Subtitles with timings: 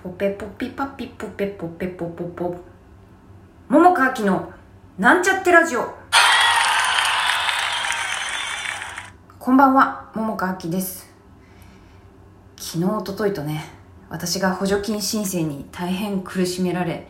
[0.00, 2.24] ポペポピパピポペポペポポ。
[2.26, 2.56] ポ
[3.68, 4.52] 桃川きの
[4.96, 5.92] なんちゃってラジオ。
[9.40, 11.12] こんばんは桃川きです。
[12.56, 13.64] 昨日おとといとね
[14.08, 17.08] 私が補助金申請に大変苦しめられ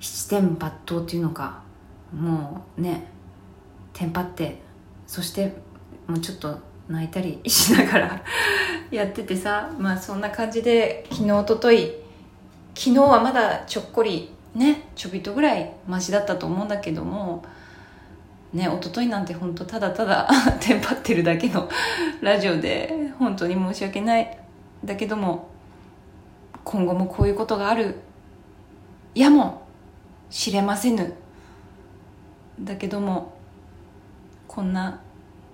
[0.00, 1.62] 七点抜刀っていうのか
[2.10, 3.06] もうね
[3.92, 4.62] テンパって
[5.06, 5.54] そして
[6.06, 8.22] もうちょっと泣いたりしながら
[8.90, 12.03] やっててさまあそんな感じで昨日おととい
[12.74, 17.44] 昨日はまだちょっこりねちょびっとぐらいマシだったと思うんだけども
[18.52, 20.28] ね一昨日なんて本当ただただ
[20.60, 21.68] テンパってるだけの
[22.20, 24.38] ラジオで本当に申し訳ない
[24.84, 25.48] だけども
[26.64, 28.00] 今後もこういうことがある
[29.14, 29.62] やも
[30.30, 31.14] しれませぬ。
[32.60, 33.34] だけども
[34.46, 35.00] こんな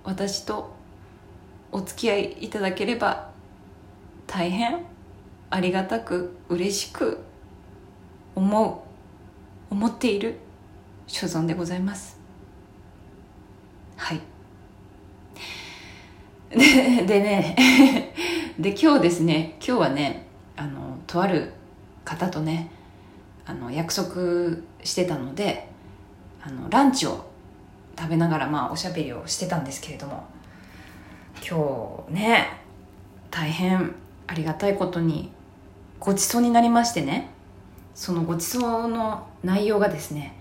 [0.03, 0.71] 私と
[1.71, 3.29] お付き合いいただければ
[4.27, 4.90] 大変
[5.51, 7.19] ありがたく嬉しく
[8.35, 8.85] 思
[9.69, 10.37] う思っている
[11.07, 12.17] 所存でございます。
[13.97, 14.21] はい。
[16.49, 16.57] で
[17.05, 18.13] でね
[18.57, 21.53] で今日ですね今日はねあのとある
[22.05, 22.71] 方とね
[23.45, 25.67] あの約束してたので
[26.41, 27.25] あのランチを
[27.97, 30.25] 食べながらまあおしゃべりをしてたんですけれども
[31.47, 32.61] 今日ね
[33.29, 33.93] 大変
[34.27, 35.31] ありがたいことに
[36.01, 37.29] ごちそうになりましてね。
[37.93, 40.33] そのごちそうの内容がですね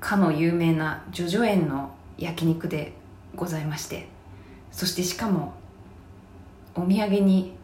[0.00, 2.94] かの有名な叙々苑の焼肉で
[3.34, 4.08] ございまして
[4.70, 5.54] そしてしかも
[6.74, 7.54] お土産に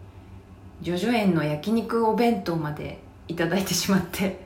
[0.82, 4.40] 叙々苑の焼肉お弁当までいただいてしまって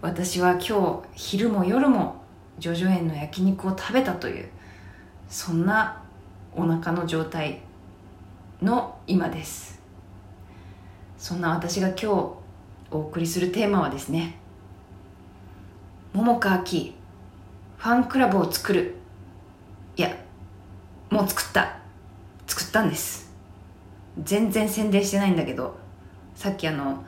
[0.00, 2.22] 私は今日昼も夜も
[2.60, 4.48] 叙々苑の焼肉を食べたという
[5.28, 6.02] そんな
[6.54, 7.60] お腹の状態
[8.62, 9.77] の今です。
[11.18, 12.06] そんな私が今日
[12.90, 14.38] お送りするテーマはですね
[16.12, 16.94] 桃川き
[17.76, 18.96] ファンクラブを作る。
[19.96, 20.16] いや
[21.10, 21.78] もう作った。
[22.46, 23.30] 作ったんです。
[24.24, 25.76] 全然宣伝してないんだけど
[26.34, 27.04] さっきあの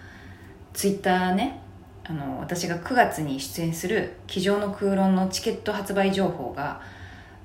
[0.72, 1.60] ツイッターね
[2.04, 6.80] あの私が9月に出演する「机上の空論」のチケット発売情報が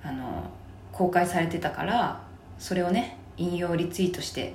[0.03, 0.43] あの
[0.91, 2.21] 公開されてたから
[2.59, 4.53] それをね引用リツイートして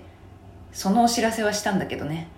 [0.73, 2.29] そのお知らせはしたんだけどね。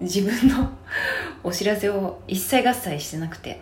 [0.00, 0.70] 自分の
[1.42, 3.60] お知らせを一切合切してなくて。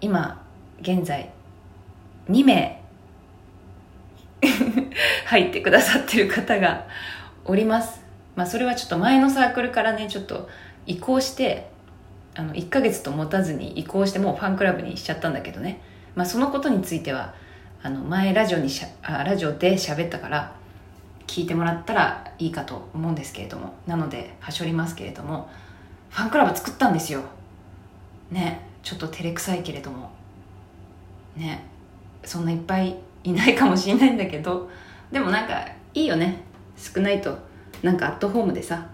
[0.00, 0.42] 今
[0.80, 1.30] 現在
[2.30, 2.80] 2名
[5.26, 6.86] 入ってくださってる方が
[7.44, 8.00] おります。
[8.34, 10.48] まあそれはちょっと前のサークルからねちょっと
[10.86, 11.68] 移行して
[12.34, 15.80] あの1ヶ月と持たずに移行してもうファンクラブにしちゃったんだけどね。
[16.14, 17.34] まあそのことについては
[17.82, 20.52] あの前ラジオにしゃあラジオで喋ったから
[21.30, 25.48] 聞いてもらったらいいかと思うんですけれどもなのではしょりますけれども
[26.10, 27.22] ファンクラブ作ったんですよ。
[28.32, 30.10] ねちょっと照れくさいけれども。
[31.36, 31.64] ね
[32.24, 34.68] そんないっぱいいないかもしれないんだけど
[35.12, 35.64] でもなんか
[35.94, 36.42] いいよね。
[36.76, 37.38] 少ないと
[37.80, 38.88] なんかアットホームでさ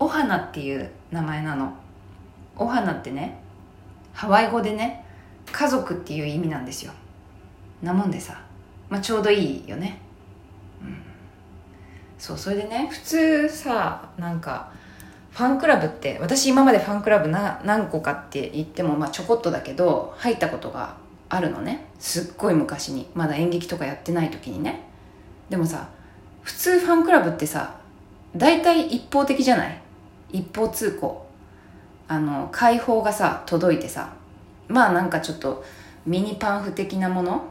[0.00, 1.72] お花っていう名前なの。
[2.56, 3.38] お花ってね
[4.12, 5.04] ハワイ語でね
[5.52, 6.92] 家族っていう意味なんですよ。
[7.80, 8.42] なもんでさ、
[8.88, 10.00] まあ、ちょうどいいよね。
[10.82, 11.09] うん。
[12.20, 14.70] そうそれでね普通さなんか
[15.30, 20.96] ファンクラブって私今までファンクラブな何個かって言ってもまあちょこっとだけど入ったことが
[21.30, 21.86] あるのね。
[21.98, 23.08] すっごい昔に。
[23.14, 24.82] まだ演劇とかやってない時にね。
[25.48, 25.88] でもさ
[26.42, 27.76] 普通ファンクラブってさ
[28.36, 29.80] 大体一方的じゃない？
[30.30, 31.26] 一方通行。
[32.08, 34.12] あの解放がさ届いてさ
[34.68, 35.64] まあなんかちょっと
[36.04, 37.44] ミニパンフ的なもの？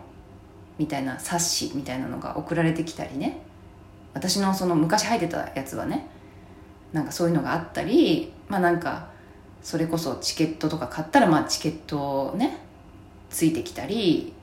[0.77, 3.41] みたいな冊子みたいなのが送られてきたりね。
[4.13, 6.07] 私のその昔入ってたやつはね
[6.93, 9.07] なんかそういうのがあったりまあなんか
[9.61, 12.57] それこそチケットとか買ったらまあチケットね
[13.29, 14.33] ついてきたり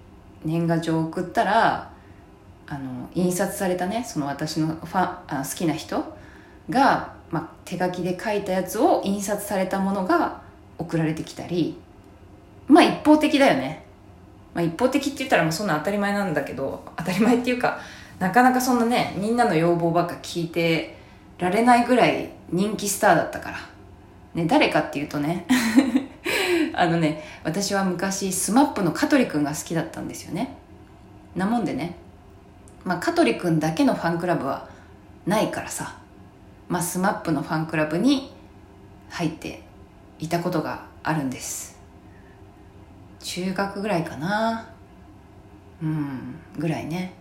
[0.44, 1.90] 年賀状送ったら
[2.68, 6.04] あの印刷されたねその私のファンあ好きな人
[6.68, 10.42] が、まあ、手書きで書いたやつを印刷されたものが
[10.78, 11.78] 送られてきたり
[12.66, 13.84] まあ一方的だよね、
[14.52, 17.78] まあ、一方的って言ったらもうそんな当たり前なんだけど当たり前っていうか
[18.18, 20.96] なかなかそんなねみんなの要望ばっか聞いて
[21.38, 23.58] られないぐらい人気スターだったから。
[24.36, 25.46] ね誰かっていうとね
[26.74, 30.56] あのね私は昔 SMAP の香取くんが好きだったんですよね。
[31.34, 31.96] なもんでね
[32.84, 34.68] ま香取くんだけのファンクラブは
[35.26, 35.96] ないからさ
[36.68, 38.32] まあ SMAP のファンクラブに
[39.08, 39.62] 入って
[40.18, 41.78] いたことがあるんです。
[43.20, 44.68] 中学ぐらいかな。
[45.82, 47.12] うんぐらいね。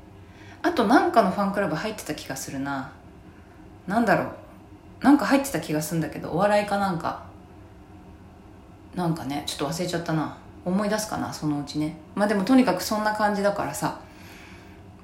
[0.66, 2.92] あとなんかのファンクラブ入ってた気がするな。
[3.86, 5.04] なんだろう。
[5.04, 7.24] なんか入ってた気がするんだけどお笑いかなんか。
[8.96, 10.36] なんかねちょっと忘れちゃったな。
[10.66, 11.96] 思い出すかなそのうちね。
[12.16, 14.00] まあでもとにかくそんな感じだからさ。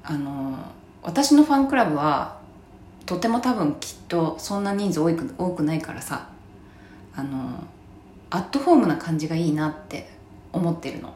[0.03, 0.57] あの
[1.03, 2.39] 私のファンクラブは
[3.05, 6.27] とても多分きっとそんな人数多く多くないからさ。
[7.15, 7.63] あの
[8.31, 10.09] アットホームな感じがいいなって
[10.53, 11.13] 思ってるの。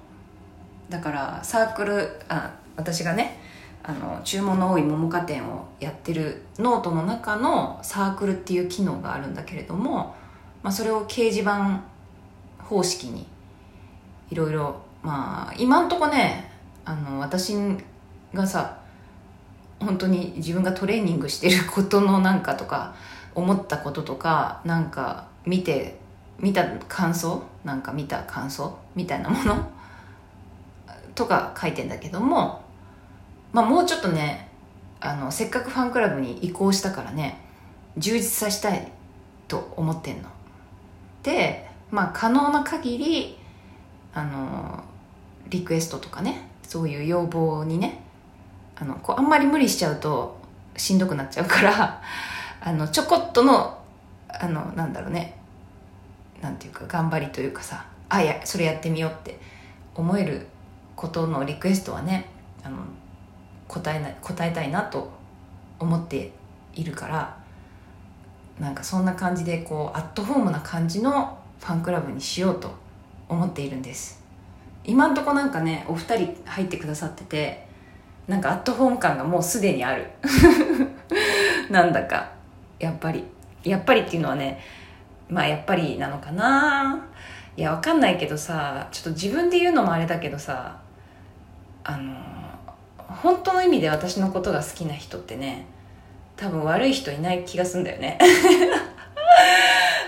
[0.87, 3.43] だからサークルあ私がね
[3.87, 10.15] あの注文の多い百花店をやってるノートの中のサークルっていう機能があるんだけれども、
[10.63, 11.83] まあ、それを掲示板
[12.57, 13.27] 方式に
[14.31, 16.51] いろいろまあ今んとこね
[16.83, 17.55] あの私
[18.33, 18.79] がさ
[19.79, 22.95] 本当に自分がトレーニングしてることのなんかとか
[23.35, 25.99] 思ったこととかなんか見て
[26.39, 29.69] 見た感想なんか見た感想みたいなもの
[31.13, 32.64] とか書いてんだけども
[33.55, 34.49] まあもうちょっとね
[34.99, 37.39] あのせっかくファンクラブに移行したからね
[37.97, 38.91] 充実させたい
[39.47, 40.27] と思ってんの。
[41.23, 43.37] でまあ可能な限り
[44.13, 44.83] あの
[45.47, 48.01] リクエストとかねそういう要望にね
[48.75, 50.37] あのこうあんまり無理しちゃうと
[50.75, 52.01] しんどくなっちゃうから
[52.59, 53.79] あのちょこっとの
[54.27, 55.37] あのなんだろうね
[56.41, 59.39] なんていうか頑張りというかさあいやそれやってみようって
[59.95, 60.45] 思える
[60.97, 62.25] ことのリクエストはね
[62.61, 62.79] あの
[63.67, 65.11] 答えな答えたいなと
[65.79, 66.31] 思って
[66.73, 67.37] いるから
[68.59, 72.73] なんかそんな感じでこうアットホームな感じのファンクラブにしようと
[73.27, 74.23] 思っているんです。
[74.85, 77.65] 今んとこなんかねお二人入ってくださってて
[78.27, 80.09] なんかアットホーム感がもうすでにある。
[81.69, 82.31] なんだか。
[82.79, 83.25] やっぱり。
[83.63, 84.61] やっぱりっていうのはね
[85.27, 87.03] まあやっぱりなのかな。
[87.57, 90.77] いやわかんないけどさちょっと自分で言うのもあれだけどさ
[91.83, 92.13] あの
[93.07, 95.65] 本当の意味で私のことが好きな人ってね
[96.35, 98.17] 多分悪い人いない気がすんだよね。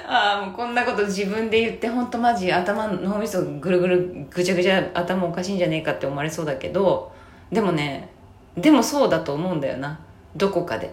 [0.10, 7.12] ああもうこんなこと自分で言って本当マジ頭脳みそぐるぐるぐちゃぐちゃ頭おかしいんじゃねえかって思われそうだけど
[7.52, 8.10] でもね
[8.58, 10.00] でもそうだと思うんだよな。
[10.36, 10.92] どこかで。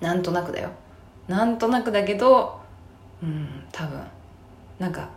[0.00, 0.70] なんとなくだよ。
[1.26, 2.60] なんとなくだけど
[3.22, 4.00] うん多分。
[4.78, 5.08] なんか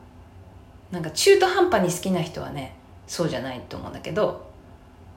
[0.92, 2.76] なんか中途半端に好きな人はね
[3.06, 4.49] そうじゃないと思うんだけど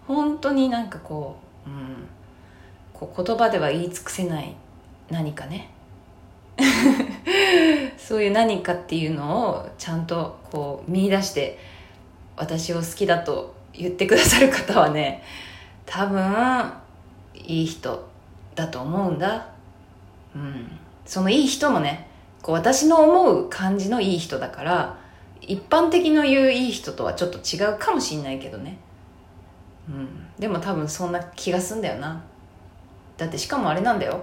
[0.07, 2.09] 本当になんかこう,、うん、
[2.93, 4.55] こう言葉では言い尽くせない
[5.11, 5.71] 何かね。
[7.97, 11.59] そういう何かっていうのをちゃんとこう見出して
[12.37, 15.23] 私を好きだと言ってくださる方はね
[15.87, 16.73] 多分
[17.35, 18.07] いい人
[18.55, 19.49] だと思うんだ。
[20.35, 20.79] うん。
[21.05, 22.09] そのいい人もね
[22.43, 24.99] こう私の思う感じのいい人だから
[25.41, 28.79] 一般的の言ういい人とはちょっと違うかもしんないけどね。
[29.89, 30.09] うん。
[30.39, 32.23] でも多分そんな気がすんだよな。
[33.17, 34.21] だってしかもあれなんだよ。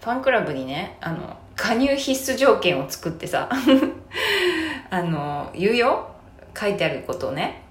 [0.00, 3.48] ファンクラブにねあの加入必須条件を作ってさ
[4.90, 6.08] あの言うよ。
[6.58, 7.62] 書いてあることをね。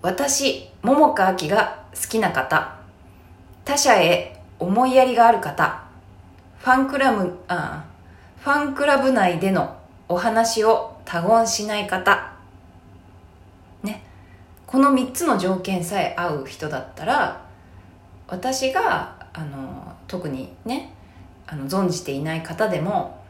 [0.00, 2.76] 私桃佳明が好きな方。
[3.64, 5.82] 他者へ思いやりがある方。
[6.58, 7.84] ファンクラブあ
[8.40, 9.76] ファンクラブ内での
[10.08, 12.31] お話を他言しない方。
[14.72, 17.44] この3つの条件さえ合う人だったら
[18.26, 20.94] 私があの特にね
[21.46, 23.20] あの存じていない方でも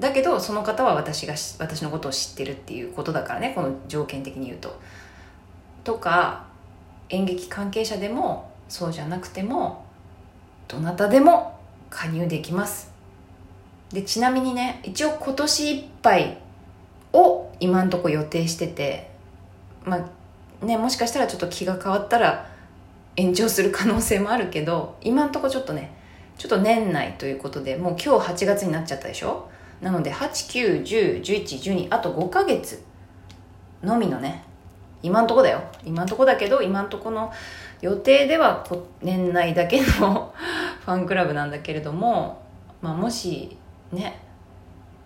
[0.00, 4.80] だけどその方は私が私のことを知ってるっていうことだからねこの条件的に言うと。
[5.84, 6.46] とか
[7.10, 9.84] 演劇関係者でもそうじゃなくても
[10.66, 11.58] どなたでも
[11.90, 12.90] 加入できます
[13.92, 16.38] でちなみにね一応今年いっぱい
[17.12, 19.10] を今んとこ予定してて
[19.84, 20.21] まあ
[20.62, 22.48] ねもしかしたらちょっと気が変わったら
[23.16, 25.94] 延長する可能性もあるけど今んとこちょっとね
[26.38, 29.48] ちょっと年内ということでもう今日8月になっちゃったでしょ？
[29.80, 32.82] なので89101112あと5ヶ月
[33.82, 34.44] のみのね
[35.02, 35.62] 今んとこだよ。
[35.84, 37.32] 今んとこだけど今んとこの
[37.80, 38.64] 予定では
[39.02, 40.32] 年内だけの
[40.86, 42.40] ファンクラブなんだけれども、
[42.80, 43.56] まあ、もし
[43.90, 44.20] ね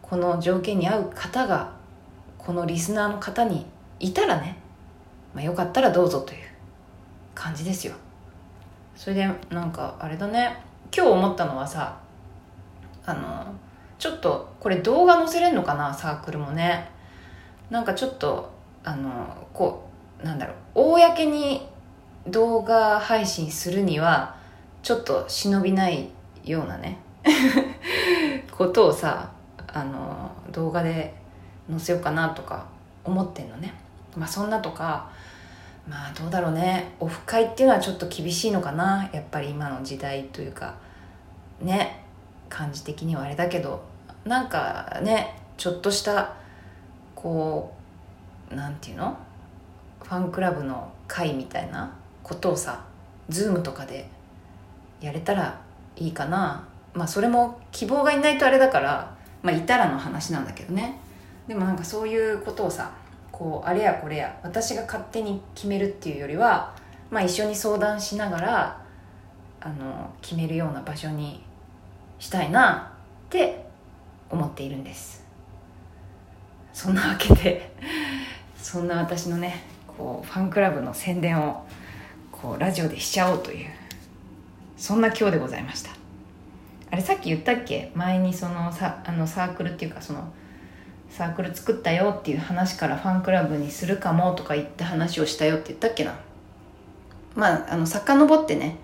[0.02, 1.72] この条件に合う方が
[2.38, 3.66] このリスナーの方に
[3.98, 4.58] いたらね、
[5.36, 6.38] まあ、よかったらどうぞという
[7.34, 7.92] 感じですよ。
[8.94, 10.56] それでなんかあれだね。
[10.90, 12.00] 今日思ったのはさ
[13.04, 13.44] あの
[13.98, 16.88] ちょっとこれ動画載せれんのかなサークルもね。
[17.68, 18.50] なんかちょっと
[18.82, 19.86] あのこ
[20.22, 20.94] うなんだろう。
[20.94, 21.68] 公に
[22.26, 24.36] 動画配信するには
[24.82, 26.08] ちょっと忍びない
[26.44, 26.96] ようなね
[28.50, 29.28] ことをさ
[29.70, 31.14] あの動画で
[31.68, 32.64] 載せようかなとか
[33.04, 33.74] 思ってんのね。
[34.16, 35.10] まあそんなとか
[35.88, 36.94] まあどうだろうね。
[37.00, 39.08] オフ会っていうのはちょっと厳しいのかな。
[39.12, 40.74] やっぱり今の時代というか。
[41.60, 42.04] ね。
[42.48, 43.82] 感じ的にはあれだけど。
[44.24, 46.34] なんかねちょっとした
[47.14, 47.72] こ
[48.50, 49.16] うなんていうの？
[50.02, 51.92] ファンクラブの会みたいな。
[52.22, 52.84] ことをさ
[53.28, 54.08] ズームとかで
[55.00, 55.60] やれたら
[55.94, 56.66] いいかな。
[56.92, 59.14] まあそれも希望がいないとあれだから。
[59.44, 60.98] まあいたらの話なんだけどね。
[61.46, 62.90] でもなんかそういうことをさ
[63.36, 66.74] こうあれやこれや私が勝手に決めるっていうよりは、
[67.10, 68.82] まあ、一緒に相談しながら
[69.60, 71.44] あの決めるような場所に
[72.18, 72.94] したいな
[73.26, 73.66] って
[74.30, 75.22] 思っているんです。
[76.72, 77.74] そんなわけで
[78.56, 81.66] そんな私のねこうファンクラブの宣伝を
[82.32, 83.68] こうラジオでしちゃおうという
[84.78, 85.90] そんな今日でございました。
[86.90, 87.92] あれさっき言ったっけ？
[87.94, 90.32] 前にそのさあのサークルっていうかその
[91.10, 96.14] サークル作ったよっていう話からファンクラブにするかもとか言って話をしたよって言ったっけな。
[97.34, 98.78] まああの遡ってね。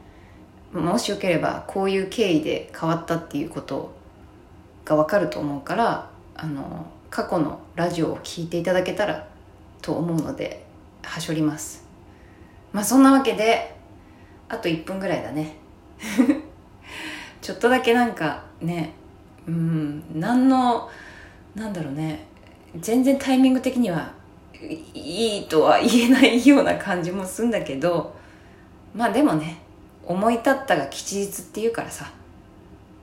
[0.72, 3.94] もしよければこういう経緯で変わったっていうこと
[4.86, 9.28] が分かると思うからあの過去のラジオを聞いていただけたら
[9.82, 10.64] と思うので
[11.02, 11.84] はしょります。
[12.72, 13.76] まあそんなわけで
[14.48, 15.56] あと1分ぐらいだね。
[17.42, 18.94] ちょっとだけなんかね
[19.46, 20.88] うん何の
[21.54, 22.26] なんだろうね。
[22.80, 24.12] 全然タイミング的には
[24.94, 28.14] いいとは言えないような感じもするんだけど
[28.94, 29.58] まあでもね
[30.06, 32.10] 思い立ったが吉日っていうからさ。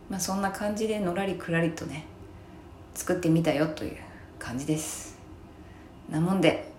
[0.09, 2.05] まあそんな感じでのらりくらりとね
[2.95, 3.97] 作ってみたよという
[4.39, 5.17] 感じです。
[6.09, 6.71] なもんで、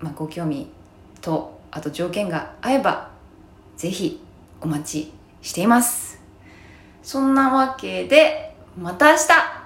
[0.00, 0.68] まあ、ご興味
[1.20, 3.10] とあと条件が合えば
[3.76, 4.20] ぜひ
[4.60, 6.20] お待ちしています。
[7.02, 9.57] そんなわけでまた明日。